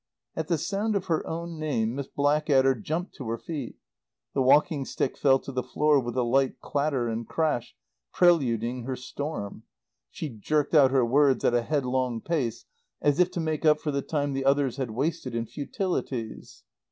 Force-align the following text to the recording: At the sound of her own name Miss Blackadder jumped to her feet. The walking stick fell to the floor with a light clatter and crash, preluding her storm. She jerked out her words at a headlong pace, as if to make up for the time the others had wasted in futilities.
At 0.35 0.47
the 0.47 0.57
sound 0.57 0.95
of 0.95 1.05
her 1.05 1.23
own 1.27 1.59
name 1.59 1.93
Miss 1.93 2.07
Blackadder 2.07 2.73
jumped 2.73 3.13
to 3.17 3.29
her 3.29 3.37
feet. 3.37 3.75
The 4.33 4.41
walking 4.41 4.83
stick 4.83 5.15
fell 5.15 5.37
to 5.37 5.51
the 5.51 5.61
floor 5.61 5.99
with 5.99 6.17
a 6.17 6.23
light 6.23 6.59
clatter 6.59 7.07
and 7.07 7.27
crash, 7.27 7.75
preluding 8.11 8.85
her 8.85 8.95
storm. 8.95 9.61
She 10.09 10.27
jerked 10.29 10.73
out 10.73 10.89
her 10.89 11.05
words 11.05 11.45
at 11.45 11.53
a 11.53 11.61
headlong 11.61 12.19
pace, 12.19 12.65
as 12.99 13.19
if 13.19 13.29
to 13.33 13.39
make 13.39 13.63
up 13.63 13.79
for 13.79 13.91
the 13.91 14.01
time 14.01 14.33
the 14.33 14.43
others 14.43 14.77
had 14.77 14.89
wasted 14.89 15.35
in 15.35 15.45
futilities. 15.45 16.63